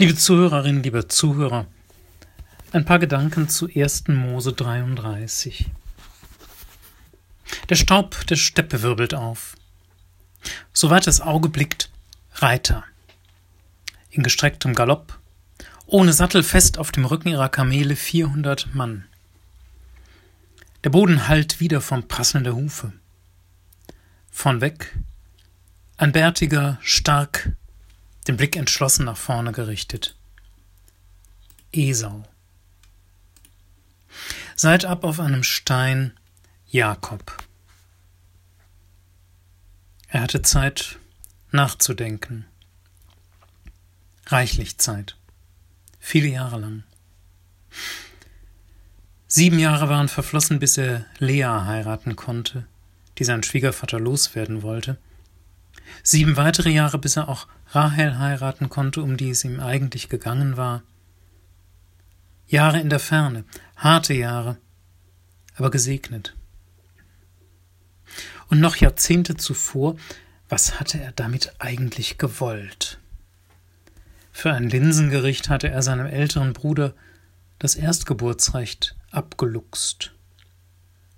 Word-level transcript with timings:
Liebe 0.00 0.14
Zuhörerinnen, 0.14 0.84
liebe 0.84 1.08
Zuhörer, 1.08 1.66
ein 2.70 2.84
paar 2.84 3.00
Gedanken 3.00 3.48
zu 3.48 3.66
1. 3.66 4.06
Mose 4.06 4.52
33. 4.52 5.72
Der 7.68 7.74
Staub 7.74 8.24
der 8.28 8.36
Steppe 8.36 8.82
wirbelt 8.82 9.12
auf. 9.12 9.56
Soweit 10.72 11.08
das 11.08 11.20
Auge 11.20 11.48
blickt, 11.48 11.90
Reiter. 12.34 12.84
In 14.10 14.22
gestrecktem 14.22 14.72
Galopp, 14.76 15.18
ohne 15.86 16.12
Sattel 16.12 16.44
fest 16.44 16.78
auf 16.78 16.92
dem 16.92 17.04
Rücken 17.04 17.30
ihrer 17.30 17.48
Kamele 17.48 17.96
400 17.96 18.72
Mann. 18.76 19.04
Der 20.84 20.90
Boden 20.90 21.26
hallt 21.26 21.58
wieder 21.58 21.80
vom 21.80 22.06
Prasseln 22.06 22.44
der 22.44 22.54
Hufe. 22.54 22.92
Von 24.30 24.60
weg, 24.60 24.96
ein 25.96 26.12
bärtiger, 26.12 26.78
stark, 26.82 27.50
den 28.28 28.36
Blick 28.36 28.56
entschlossen 28.56 29.06
nach 29.06 29.16
vorne 29.16 29.52
gerichtet. 29.52 30.14
Esau. 31.72 32.24
Seit 34.54 34.84
ab 34.84 35.04
auf 35.04 35.18
einem 35.18 35.42
Stein 35.42 36.12
Jakob. 36.66 37.42
Er 40.08 40.22
hatte 40.22 40.42
Zeit 40.42 40.98
nachzudenken. 41.50 42.44
Reichlich 44.26 44.78
Zeit. 44.78 45.16
Viele 45.98 46.28
Jahre 46.28 46.58
lang. 46.58 46.84
Sieben 49.26 49.58
Jahre 49.58 49.88
waren 49.88 50.08
verflossen, 50.08 50.58
bis 50.58 50.78
er 50.78 51.04
Lea 51.18 51.44
heiraten 51.44 52.16
konnte, 52.16 52.66
die 53.18 53.24
sein 53.24 53.42
Schwiegervater 53.42 54.00
loswerden 54.00 54.62
wollte. 54.62 54.98
Sieben 56.02 56.36
weitere 56.36 56.70
Jahre, 56.70 56.98
bis 56.98 57.16
er 57.16 57.28
auch 57.28 57.46
Rahel 57.70 58.18
heiraten 58.18 58.68
konnte, 58.68 59.02
um 59.02 59.16
die 59.16 59.30
es 59.30 59.44
ihm 59.44 59.60
eigentlich 59.60 60.08
gegangen 60.08 60.56
war. 60.56 60.82
Jahre 62.46 62.80
in 62.80 62.88
der 62.88 62.98
Ferne, 62.98 63.44
harte 63.76 64.14
Jahre, 64.14 64.56
aber 65.56 65.70
gesegnet. 65.70 66.34
Und 68.48 68.60
noch 68.60 68.76
Jahrzehnte 68.76 69.36
zuvor, 69.36 69.96
was 70.48 70.80
hatte 70.80 70.98
er 70.98 71.12
damit 71.12 71.52
eigentlich 71.58 72.16
gewollt? 72.16 72.98
Für 74.32 74.52
ein 74.52 74.70
Linsengericht 74.70 75.48
hatte 75.48 75.68
er 75.68 75.82
seinem 75.82 76.06
älteren 76.06 76.52
Bruder 76.54 76.94
das 77.58 77.74
Erstgeburtsrecht 77.74 78.96
abgeluchst. 79.10 80.12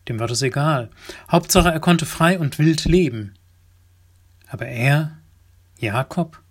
Dem 0.08 0.18
war 0.18 0.27
das 0.27 0.42
egal. 0.42 0.90
Hauptsache, 1.30 1.70
er 1.70 1.80
konnte 1.80 2.06
frei 2.06 2.38
und 2.38 2.58
wild 2.58 2.86
leben. 2.86 3.34
Aber 4.50 4.66
er, 4.66 5.16
Jakob, 5.78 6.42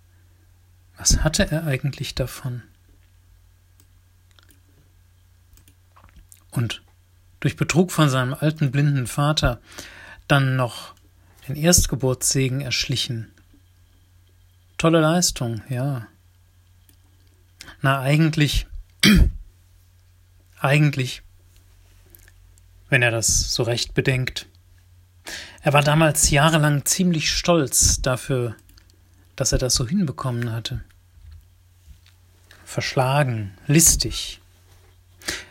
was 0.97 1.21
hatte 1.23 1.51
er 1.51 1.65
eigentlich 1.65 2.15
davon? 2.15 2.63
Und 6.51 6.81
durch 7.41 7.57
Betrug 7.57 7.91
von 7.91 8.09
seinem 8.09 8.33
alten 8.33 8.71
blinden 8.71 9.05
Vater 9.05 9.61
dann 10.27 10.55
noch 10.55 10.95
den 11.47 11.55
Erstgeburtssegen 11.55 12.61
erschlichen. 12.61 13.31
Tolle 14.77 15.01
Leistung, 15.01 15.61
ja. 15.67 16.07
Na, 17.81 17.99
eigentlich, 17.99 18.65
eigentlich, 20.59 21.21
wenn 22.87 23.01
er 23.01 23.11
das 23.11 23.53
so 23.53 23.63
recht 23.63 23.93
bedenkt, 23.93 24.47
er 25.61 25.73
war 25.73 25.83
damals 25.83 26.29
jahrelang 26.29 26.85
ziemlich 26.85 27.31
stolz 27.31 28.01
dafür, 28.01 28.55
dass 29.35 29.51
er 29.51 29.57
das 29.57 29.75
so 29.75 29.87
hinbekommen 29.87 30.51
hatte. 30.51 30.81
Verschlagen, 32.65 33.57
listig. 33.67 34.41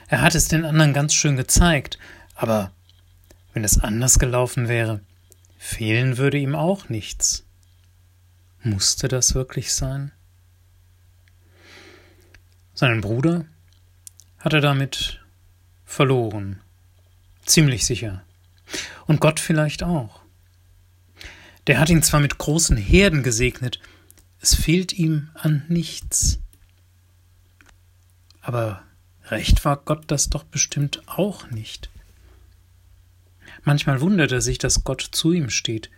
Er 0.08 0.22
hat 0.22 0.34
es 0.34 0.48
den 0.48 0.64
anderen 0.64 0.94
ganz 0.94 1.14
schön 1.14 1.36
gezeigt, 1.36 1.98
aber 2.34 2.72
wenn 3.52 3.64
es 3.64 3.78
anders 3.78 4.18
gelaufen 4.18 4.68
wäre, 4.68 5.00
fehlen 5.58 6.16
würde 6.16 6.38
ihm 6.38 6.54
auch 6.54 6.88
nichts. 6.88 7.44
Musste 8.62 9.08
das 9.08 9.34
wirklich 9.34 9.74
sein? 9.74 10.12
Seinen 12.74 13.00
Bruder 13.00 13.44
hat 14.38 14.52
er 14.52 14.60
damit 14.60 15.20
verloren. 15.84 16.60
Ziemlich 17.44 17.84
sicher. 17.84 18.22
Und 19.06 19.20
Gott 19.20 19.40
vielleicht 19.40 19.82
auch. 19.82 20.20
Der 21.66 21.78
hat 21.78 21.90
ihn 21.90 22.02
zwar 22.02 22.20
mit 22.20 22.38
großen 22.38 22.76
Herden 22.76 23.22
gesegnet, 23.22 23.78
es 24.40 24.54
fehlt 24.54 24.92
ihm 24.92 25.30
an 25.34 25.64
nichts. 25.68 26.38
Aber 28.40 28.82
recht 29.26 29.64
war 29.64 29.76
Gott 29.76 30.04
das 30.06 30.30
doch 30.30 30.44
bestimmt 30.44 31.02
auch 31.06 31.50
nicht. 31.50 31.90
Manchmal 33.64 34.00
wundert 34.00 34.32
er 34.32 34.40
sich, 34.40 34.58
dass 34.58 34.84
Gott 34.84 35.02
zu 35.02 35.32
ihm 35.32 35.50
steht. 35.50 35.90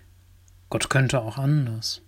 Gott 0.71 0.91
könnte 0.91 1.21
auch 1.21 1.39
anders. 1.39 2.01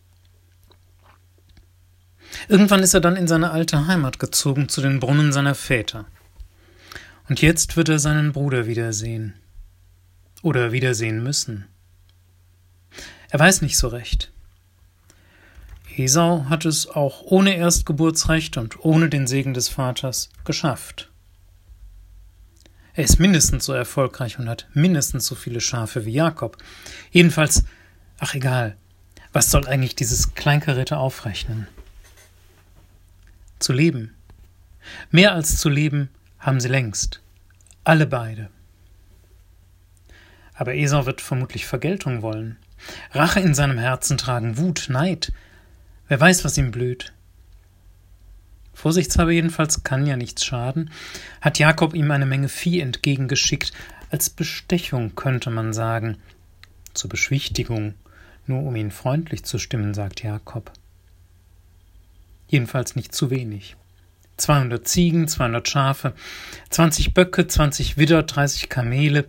Irgendwann 2.49 2.83
ist 2.83 2.95
er 2.95 3.01
dann 3.01 3.17
in 3.17 3.29
seine 3.29 3.51
alte 3.51 3.87
Heimat 3.87 4.19
gezogen, 4.19 4.69
zu 4.69 4.81
den 4.81 5.01
Brunnen 5.01 5.33
seiner 5.33 5.55
Väter. 5.55 6.07
Und 7.29 7.43
jetzt 7.43 7.77
wird 7.77 7.91
er 7.91 7.99
seinen 7.99 8.33
Bruder 8.33 8.67
wiedersehen 8.67 9.35
oder 10.43 10.73
wiedersehen 10.73 11.23
müssen. 11.23 11.67
Er 13.31 13.39
weiß 13.39 13.63
nicht 13.63 13.79
so 13.79 13.89
recht. 13.89 14.31
Esau 15.97 16.47
hat 16.49 16.65
es 16.65 16.87
auch 16.87 17.23
ohne 17.23 17.57
Erstgeburtsrecht 17.57 18.57
und 18.57 18.85
ohne 18.85 19.09
den 19.09 19.27
Segen 19.27 19.55
des 19.55 19.69
Vaters 19.69 20.31
geschafft. 20.45 21.11
Er 22.95 23.05
ist 23.05 23.19
mindestens 23.19 23.65
so 23.65 23.73
erfolgreich 23.73 24.39
und 24.39 24.49
hat 24.49 24.69
mindestens 24.75 25.27
so 25.27 25.35
viele 25.35 25.61
Schafe 25.61 26.05
wie 26.05 26.13
Jakob. 26.13 26.59
Jedenfalls, 27.11 27.65
ach 28.19 28.35
egal, 28.35 28.77
was 29.33 29.51
soll 29.51 29.67
eigentlich 29.67 29.97
dieses 29.97 30.35
Kleingeräte 30.35 30.99
aufrechnen? 30.99 31.69
Zu 33.59 33.73
leben. 33.73 34.15
Mehr 35.11 35.33
als 35.33 35.57
zu 35.57 35.69
leben 35.69 36.11
haben 36.39 36.61
sie 36.61 36.69
längst. 36.69 37.21
Alle 37.85 38.07
beide. 38.07 38.51
Aber 40.63 40.77
Esau 40.77 41.07
wird 41.07 41.21
vermutlich 41.21 41.67
Vergeltung 41.67 42.23
wollen. 42.23 42.57
Rache 43.11 43.41
in 43.41 43.53
seinem 43.53 43.79
Herzen 43.79 44.17
tragen, 44.17 44.59
Wut, 44.59 44.87
Neid. 44.89 45.33
Wer 46.07 46.21
weiß, 46.21 46.45
was 46.45 46.57
ihm 46.57 46.71
blüht. 46.71 47.13
Vorsichtshalber 48.73 49.33
jedenfalls 49.33 49.83
kann 49.83 50.07
ja 50.07 50.17
nichts 50.17 50.45
schaden, 50.45 50.93
hat 51.41 51.59
Jakob 51.59 51.95
ihm 51.95 52.13
eine 52.13 52.27
Menge 52.27 52.49
Vieh 52.49 52.79
entgegengeschickt, 52.79 53.73
als 54.13 54.31
Bestechung 54.31 55.17
könnte 55.17 55.51
man 55.51 55.73
sagen. 55.73 56.19
Zur 56.95 57.11
Beschwichtigung, 57.11 57.95
nur 58.47 58.63
um 58.63 58.77
ihn 58.77 58.93
freundlich 58.93 59.43
zu 59.43 59.59
stimmen, 59.59 59.95
sagt 59.95 60.23
Jakob. 60.23 60.71
Jedenfalls 62.47 62.95
nicht 62.95 63.13
zu 63.13 63.31
wenig. 63.31 63.75
200 64.37 64.87
Ziegen, 64.87 65.27
200 65.27 65.69
Schafe, 65.69 66.15
20 66.71 67.15
Böcke, 67.15 67.49
20 67.49 67.99
Widder, 67.99 68.23
30 68.23 68.69
Kamele, 68.69 69.27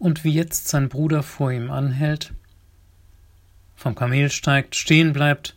und 0.00 0.24
wie 0.24 0.32
jetzt 0.32 0.66
sein 0.66 0.88
Bruder 0.88 1.22
vor 1.22 1.52
ihm 1.52 1.70
anhält, 1.70 2.32
vom 3.76 3.94
Kamel 3.94 4.30
steigt, 4.30 4.74
stehen 4.74 5.12
bleibt, 5.12 5.54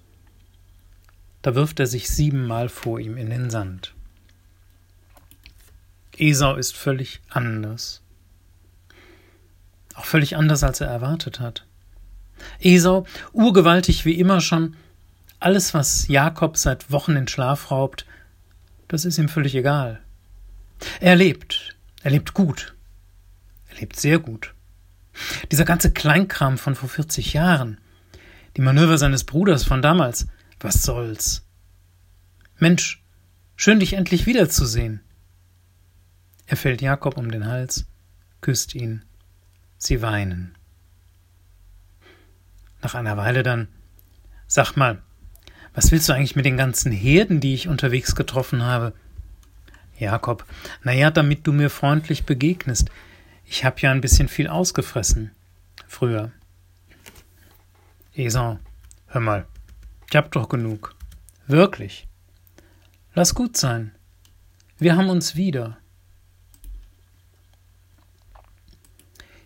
da 1.42 1.56
wirft 1.56 1.80
er 1.80 1.88
sich 1.88 2.09
siebenmal 2.09 2.70
vor 2.70 3.00
ihm 3.00 3.18
in 3.18 3.30
den 3.30 3.50
Sand. 3.50 3.96
Esau 6.18 6.56
ist 6.56 6.76
völlig 6.76 7.22
anders. 7.30 8.02
Auch 9.96 10.06
völlig 10.06 10.36
anders, 10.36 10.64
als 10.64 10.81
er 10.81 10.88
erwartet 10.88 11.40
hat. 11.40 11.66
Esau, 12.60 13.06
urgewaltig 13.31 14.06
wie 14.06 14.20
immer 14.20 14.42
schon, 14.42 14.75
alles, 15.40 15.74
was 15.74 16.08
Jakob 16.08 16.57
seit 16.57 16.92
Wochen 16.92 17.16
in 17.16 17.28
Schlaf 17.28 17.72
raubt, 17.72 18.06
das 18.89 19.06
ist 19.06 19.18
ihm 19.18 19.30
völlig 19.30 19.56
egal. 19.56 20.01
Er 21.00 21.16
lebt, 21.16 21.75
er 22.01 22.12
lebt 22.12 22.34
gut, 22.34 22.74
lebt 23.80 24.00
sehr 24.00 24.20
gut. 24.20 24.54
Dieser 25.52 25.66
ganze 25.66 25.92
Kleinkram 25.92 26.58
von 26.58 26.75
vor 26.75 26.90
40 26.90 27.34
Jahren, 27.34 27.80
die 28.58 28.62
Manöver 28.62 28.98
seines 28.98 29.24
Bruders 29.24 29.64
von 29.64 29.81
damals, 29.81 30.28
was 30.60 30.84
soll's? 30.84 31.46
Mensch, 32.58 33.04
schön 33.56 33.80
dich 33.80 33.94
endlich 33.94 34.25
wiederzusehen. 34.25 35.02
Er 36.46 36.58
fällt 36.58 36.81
Jakob 36.81 37.18
um 37.18 37.31
den 37.31 37.48
Hals, 37.48 37.86
küsst 38.42 38.75
ihn. 38.75 39.04
Sie 39.78 40.02
weinen. 40.02 40.56
Nach 42.81 42.96
einer 42.96 43.18
Weile 43.18 43.44
dann, 43.44 43.68
sag 44.48 44.75
mal, 44.75 45.02
was 45.74 45.92
willst 45.92 46.08
du 46.08 46.14
eigentlich 46.14 46.36
mit 46.36 46.46
den 46.46 46.58
ganzen 46.58 46.92
Herden, 46.92 47.40
die 47.40 47.54
ich 47.54 47.68
unterwegs 47.68 48.16
getroffen 48.16 48.62
habe? 48.62 48.94
Jakob, 49.98 50.46
na 50.84 50.92
ja, 50.92 51.12
damit 51.12 51.48
du 51.48 51.54
mir 51.54 51.70
freundlich 51.70 52.25
begegnest. 52.25 52.90
Ich 53.45 53.66
hab 53.66 53.81
ja 53.81 53.92
ein 53.92 54.01
bisschen 54.01 54.28
viel 54.28 54.48
ausgefressen. 54.48 55.31
Früher. 55.88 56.31
Esau, 58.16 58.60
hör 59.07 59.22
mal, 59.22 59.48
ich 60.10 60.16
hab 60.16 60.31
doch 60.31 60.50
genug. 60.50 60.95
Wirklich. 61.48 62.07
Lass 63.16 63.36
gut 63.36 63.57
sein. 63.57 63.94
Wir 64.78 64.95
haben 64.95 65.10
uns 65.10 65.36
wieder. 65.36 65.78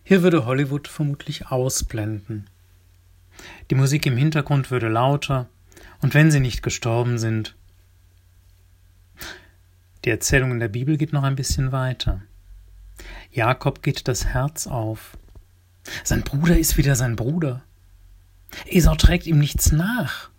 Hier 0.03 0.23
würde 0.23 0.45
Hollywood 0.45 0.87
vermutlich 0.87 1.47
ausblenden. 1.47 2.49
Die 3.69 3.75
Musik 3.75 4.05
im 4.05 4.15
Hintergrund 4.15 4.71
würde 4.71 4.87
lauter, 4.87 5.49
und 6.01 6.13
wenn 6.13 6.31
sie 6.31 6.39
nicht 6.39 6.63
gestorben 6.63 7.17
sind. 7.17 7.55
Die 10.05 10.09
Erzählung 10.09 10.51
in 10.51 10.59
der 10.59 10.69
Bibel 10.69 10.97
geht 10.97 11.11
noch 11.11 11.23
ein 11.23 11.35
bisschen 11.35 11.71
weiter. 11.71 12.21
Jakob 13.31 13.83
geht 13.83 14.07
das 14.07 14.25
Herz 14.25 14.67
auf. 14.67 15.17
Sein 16.03 16.23
Bruder 16.23 16.57
ist 16.57 16.77
wieder 16.77 16.95
sein 16.95 17.15
Bruder. 17.15 17.63
Esau 18.65 18.95
trägt 18.95 19.27
ihm 19.27 19.39
nichts 19.39 19.71
nach. 19.71 20.29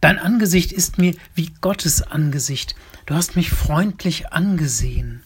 Dein 0.00 0.18
Angesicht 0.18 0.72
ist 0.72 0.98
mir 0.98 1.14
wie 1.34 1.52
Gottes 1.60 2.02
Angesicht. 2.02 2.74
Du 3.06 3.14
hast 3.14 3.36
mich 3.36 3.50
freundlich 3.50 4.32
angesehen. 4.32 5.22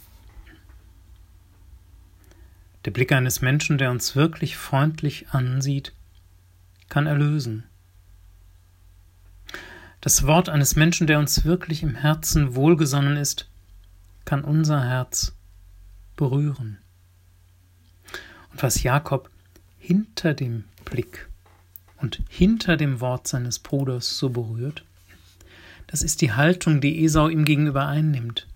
Der 2.85 2.91
Blick 2.91 3.13
eines 3.13 3.41
Menschen, 3.41 3.79
der 3.79 3.91
uns 3.91 4.17
wirklich 4.17 4.57
freundlich 4.57 5.31
ansieht, 5.31 5.93
kann 6.89 7.07
erlösen. 7.07 7.65
Das 10.01 10.27
Wort 10.27 10.51
eines 10.51 10.77
Menschen, 10.77 11.07
der 11.07 11.19
uns 11.19 11.45
wirklich 11.45 11.83
im 11.83 11.95
Herzen 11.95 12.55
wohlgesonnen 12.55 13.17
ist, 13.17 13.49
kann 14.27 14.45
unser 14.45 14.85
Herz 14.85 15.34
berühren. 16.17 16.79
Und 18.51 18.63
was 18.63 18.83
Jakob 18.83 19.31
hinter 19.79 20.35
dem 20.35 20.65
Blick 20.85 21.29
und 21.97 22.21
hinter 22.29 22.77
dem 22.77 23.01
Wort 23.01 23.27
seines 23.29 23.59
Bruders 23.59 24.19
so 24.19 24.31
berührt, 24.31 24.85
das 25.87 26.03
ist 26.03 26.23
die 26.23 26.33
Haltung, 26.33 26.81
die 26.81 27.05
Esau 27.05 27.29
ihm 27.29 27.45
gegenüber 27.45 27.87
einnimmt. 27.87 28.47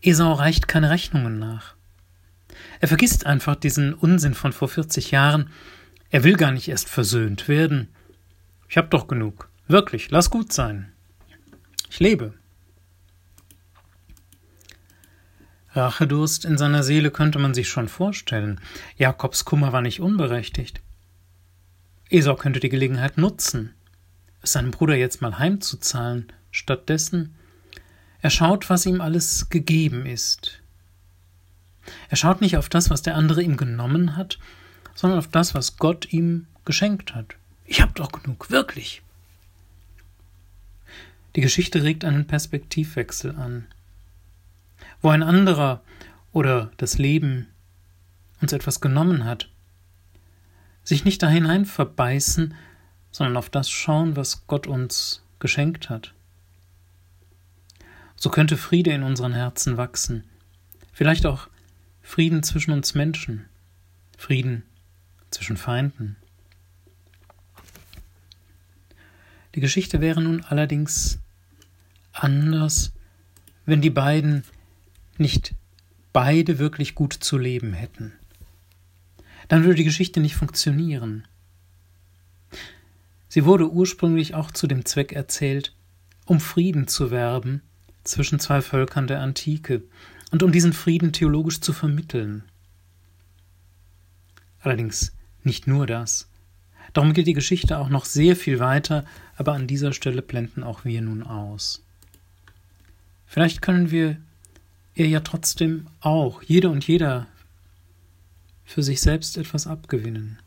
Esau 0.00 0.32
reicht 0.32 0.68
keine 0.68 0.90
Rechnungen 0.90 1.38
nach. 1.38 1.74
Er 2.80 2.88
vergisst 2.88 3.26
einfach 3.26 3.56
diesen 3.56 3.94
Unsinn 3.94 4.34
von 4.34 4.52
vor 4.52 4.68
40 4.68 5.10
Jahren. 5.10 5.50
Er 6.10 6.24
will 6.24 6.36
gar 6.36 6.50
nicht 6.50 6.68
erst 6.68 6.88
versöhnt 6.88 7.48
werden. 7.48 7.88
Ich 8.68 8.76
hab 8.76 8.90
doch 8.90 9.06
genug. 9.06 9.48
Wirklich, 9.68 10.10
lass 10.10 10.30
gut 10.30 10.52
sein. 10.52 10.92
Ich 11.90 12.00
lebe. 12.00 12.34
Rachedurst 15.74 16.44
in 16.44 16.58
seiner 16.58 16.82
Seele 16.82 17.10
könnte 17.10 17.38
man 17.38 17.54
sich 17.54 17.68
schon 17.68 17.88
vorstellen. 17.88 18.60
Jakobs 18.96 19.44
Kummer 19.44 19.72
war 19.72 19.80
nicht 19.80 20.00
unberechtigt. 20.00 20.80
Esau 22.10 22.36
könnte 22.36 22.60
die 22.60 22.68
Gelegenheit 22.68 23.16
nutzen, 23.16 23.74
es 24.42 24.52
seinem 24.52 24.70
Bruder 24.70 24.94
jetzt 24.96 25.22
mal 25.22 25.38
heimzuzahlen. 25.38 26.30
Stattdessen, 26.50 27.34
er 28.20 28.30
schaut, 28.30 28.68
was 28.68 28.84
ihm 28.84 29.00
alles 29.00 29.48
gegeben 29.48 30.04
ist. 30.04 30.60
Er 32.10 32.16
schaut 32.16 32.40
nicht 32.40 32.56
auf 32.56 32.68
das, 32.68 32.90
was 32.90 33.02
der 33.02 33.16
andere 33.16 33.42
ihm 33.42 33.56
genommen 33.56 34.16
hat, 34.16 34.38
sondern 34.94 35.18
auf 35.18 35.28
das, 35.28 35.54
was 35.54 35.78
Gott 35.78 36.12
ihm 36.12 36.46
geschenkt 36.64 37.14
hat. 37.14 37.34
Ich 37.64 37.80
hab 37.80 37.94
doch 37.94 38.12
genug, 38.12 38.50
wirklich. 38.50 39.02
Die 41.34 41.40
Geschichte 41.40 41.82
regt 41.82 42.04
einen 42.04 42.26
Perspektivwechsel 42.26 43.34
an. 43.34 43.66
Wo 45.02 45.10
ein 45.10 45.22
anderer 45.22 45.82
oder 46.32 46.70
das 46.76 46.96
Leben 46.96 47.48
uns 48.40 48.52
etwas 48.52 48.80
genommen 48.80 49.24
hat, 49.24 49.48
sich 50.84 51.04
nicht 51.04 51.22
da 51.22 51.28
hinein 51.28 51.66
verbeißen, 51.66 52.54
sondern 53.10 53.36
auf 53.36 53.50
das 53.50 53.68
schauen, 53.68 54.16
was 54.16 54.46
Gott 54.46 54.66
uns 54.66 55.22
geschenkt 55.38 55.90
hat. 55.90 56.14
So 58.16 58.30
könnte 58.30 58.56
Friede 58.56 58.92
in 58.92 59.02
unseren 59.02 59.32
Herzen 59.32 59.76
wachsen, 59.76 60.24
vielleicht 60.92 61.26
auch 61.26 61.48
Frieden 62.00 62.42
zwischen 62.42 62.70
uns 62.70 62.94
Menschen, 62.94 63.46
Frieden 64.16 64.62
zwischen 65.30 65.56
Feinden. 65.56 66.16
Die 69.54 69.60
Geschichte 69.60 70.00
wäre 70.00 70.22
nun 70.22 70.44
allerdings 70.44 71.18
anders, 72.12 72.92
wenn 73.66 73.82
die 73.82 73.90
beiden 73.90 74.44
nicht 75.18 75.54
beide 76.12 76.58
wirklich 76.58 76.94
gut 76.94 77.12
zu 77.12 77.38
leben 77.38 77.72
hätten. 77.72 78.12
Dann 79.48 79.64
würde 79.64 79.76
die 79.76 79.84
Geschichte 79.84 80.20
nicht 80.20 80.36
funktionieren. 80.36 81.26
Sie 83.28 83.44
wurde 83.44 83.70
ursprünglich 83.70 84.34
auch 84.34 84.50
zu 84.50 84.66
dem 84.66 84.84
Zweck 84.84 85.12
erzählt, 85.12 85.74
um 86.26 86.40
Frieden 86.40 86.86
zu 86.86 87.10
werben 87.10 87.62
zwischen 88.04 88.38
zwei 88.40 88.60
Völkern 88.62 89.06
der 89.06 89.20
Antike, 89.20 89.82
und 90.32 90.42
um 90.42 90.50
diesen 90.50 90.72
Frieden 90.72 91.12
theologisch 91.12 91.60
zu 91.60 91.72
vermitteln. 91.72 92.42
Allerdings 94.60 95.12
nicht 95.44 95.66
nur 95.66 95.86
das. 95.86 96.28
Darum 96.94 97.12
geht 97.12 97.26
die 97.26 97.34
Geschichte 97.34 97.78
auch 97.78 97.90
noch 97.90 98.06
sehr 98.06 98.34
viel 98.34 98.58
weiter, 98.58 99.04
aber 99.36 99.52
an 99.52 99.66
dieser 99.66 99.92
Stelle 99.92 100.22
blenden 100.22 100.62
auch 100.62 100.84
wir 100.84 101.02
nun 101.02 101.22
aus. 101.22 101.84
Vielleicht 103.26 103.62
können 103.62 103.90
wir 103.90 104.16
ihr 104.94 105.08
ja 105.08 105.20
trotzdem 105.20 105.86
auch, 106.00 106.42
jeder 106.42 106.70
und 106.70 106.86
jeder, 106.86 107.26
für 108.64 108.82
sich 108.82 109.00
selbst 109.00 109.36
etwas 109.36 109.66
abgewinnen. 109.66 110.38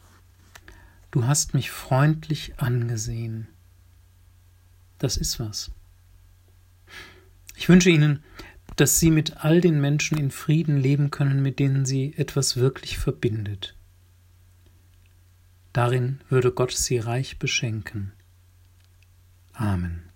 Du 1.12 1.25
hast 1.25 1.53
mich 1.53 1.71
freundlich 1.71 2.59
angesehen. 2.59 3.47
Das 4.97 5.18
ist 5.18 5.39
was. 5.39 5.71
Ich 7.56 7.69
wünsche 7.69 7.89
Ihnen, 7.89 8.24
dass 8.75 9.00
sie 9.00 9.12
mit 9.12 9.38
all 9.38 9.62
den 9.62 9.80
Menschen 9.80 10.18
in 10.18 10.31
Frieden 10.31 10.77
leben 10.77 11.12
können, 11.12 11.41
mit 11.41 11.59
denen 11.59 11.86
sie 11.86 12.13
etwas 12.18 12.57
wirklich 12.57 12.98
verbindet. 12.98 13.75
Darin 15.71 16.19
würde 16.30 16.51
Gott 16.51 16.71
sie 16.71 16.98
reich 16.98 17.39
beschenken. 17.39 18.13
Amen. 19.53 20.09